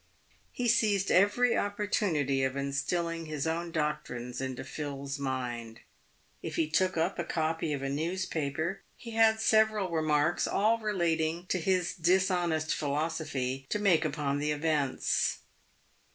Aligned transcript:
He 0.51 0.67
seized 0.67 1.11
every 1.11 1.55
opportunity 1.55 2.43
of 2.43 2.55
instilling 2.57 3.27
his 3.27 3.45
own 3.45 3.71
doctrines 3.71 4.41
into 4.41 4.63
Phil's 4.63 5.19
mind. 5.19 5.81
If 6.41 6.55
he 6.55 6.67
took 6.67 6.97
up 6.97 7.19
a 7.19 7.23
copy 7.23 7.71
of 7.71 7.83
a 7.83 7.87
newspaper, 7.89 8.81
he 8.97 9.11
had 9.11 9.39
several 9.39 9.91
remarks, 9.91 10.47
all 10.47 10.79
relating 10.79 11.45
to 11.49 11.59
his 11.59 11.93
dishonest 11.93 12.73
philosophy, 12.73 13.67
to 13.69 13.77
make 13.77 14.03
upon 14.03 14.39
the 14.39 14.49
events. 14.49 15.41